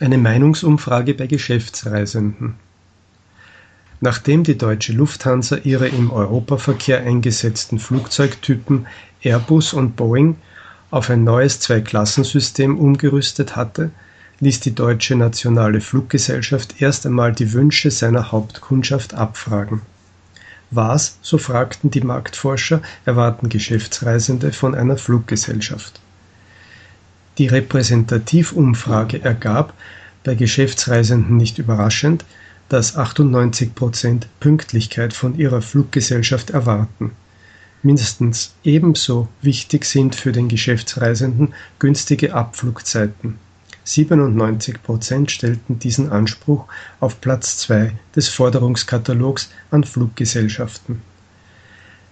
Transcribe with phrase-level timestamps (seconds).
[0.00, 2.54] Eine Meinungsumfrage bei Geschäftsreisenden.
[4.00, 8.86] Nachdem die deutsche Lufthansa ihre im Europaverkehr eingesetzten Flugzeugtypen
[9.22, 10.36] Airbus und Boeing
[10.90, 13.90] auf ein neues Zweiklassensystem umgerüstet hatte,
[14.40, 19.82] ließ die Deutsche Nationale Fluggesellschaft erst einmal die Wünsche seiner Hauptkundschaft abfragen.
[20.72, 26.00] Was, so fragten die Marktforscher, erwarten Geschäftsreisende von einer Fluggesellschaft?
[27.38, 29.72] Die Repräsentativumfrage ergab,
[30.22, 32.24] bei Geschäftsreisenden nicht überraschend,
[32.68, 37.12] dass 98 Prozent Pünktlichkeit von ihrer Fluggesellschaft erwarten.
[37.82, 43.38] Mindestens ebenso wichtig sind für den Geschäftsreisenden günstige Abflugzeiten.
[43.84, 46.66] 97 Prozent stellten diesen Anspruch
[47.00, 51.02] auf Platz 2 des Forderungskatalogs an Fluggesellschaften.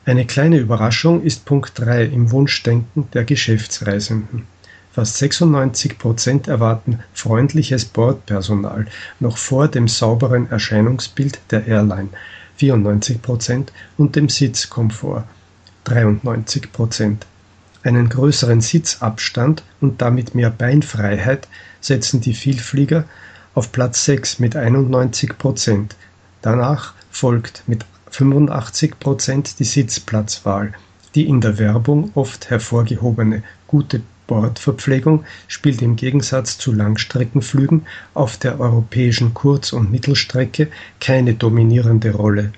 [0.05, 4.47] Eine kleine Überraschung ist Punkt 3 im Wunschdenken der Geschäftsreisenden.
[4.93, 8.87] Fast 96 Prozent erwarten freundliches Bordpersonal
[9.21, 12.09] noch vor dem sauberen Erscheinungsbild der Airline
[12.57, 15.23] (94 Prozent) und dem Sitzkomfort
[15.85, 17.27] (93 Prozent).
[17.85, 21.47] Einen größeren Sitzabstand und damit mehr Beinfreiheit
[21.81, 23.05] setzen die Vielflieger
[23.55, 25.95] auf Platz 6 mit 91 Prozent.
[26.43, 30.73] Danach folgt mit 85 Prozent die Sitzplatzwahl.
[31.15, 38.61] Die in der Werbung oft hervorgehobene gute Bordverpflegung spielt im Gegensatz zu Langstreckenflügen auf der
[38.61, 40.69] europäischen Kurz- und Mittelstrecke
[41.01, 42.53] keine dominierende Rolle.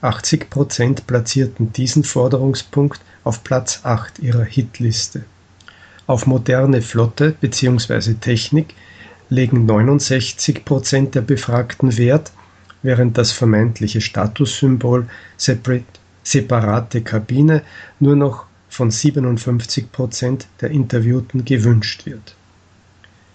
[0.00, 5.24] 80 Prozent platzierten diesen Forderungspunkt auf Platz 8 ihrer Hitliste.
[6.06, 8.14] Auf moderne Flotte bzw.
[8.14, 8.74] Technik
[9.28, 12.32] legen 69 Prozent der Befragten Wert,
[12.82, 15.06] während das vermeintliche Statussymbol
[16.22, 17.62] separate Kabine
[18.00, 18.47] nur noch
[18.78, 22.36] von 57 Prozent der Interviewten gewünscht wird.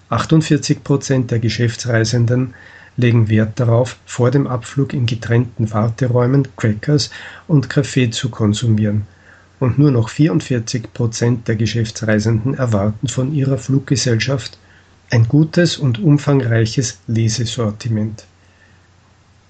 [0.08, 2.54] 48 Prozent der Geschäftsreisenden
[2.96, 7.10] legen Wert darauf, vor dem Abflug in getrennten Warteräumen Crackers
[7.46, 9.06] und Kaffee zu konsumieren,
[9.60, 14.58] und nur noch 44 Prozent der Geschäftsreisenden erwarten von ihrer Fluggesellschaft
[15.10, 18.24] ein gutes und umfangreiches Lesesortiment.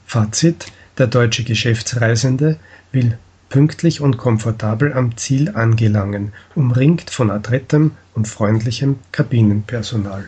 [0.08, 0.66] Fazit:
[0.98, 2.58] Der deutsche Geschäftsreisende
[2.92, 3.20] will
[3.54, 10.28] pünktlich und komfortabel am Ziel angelangen, umringt von adrettem und freundlichem Kabinenpersonal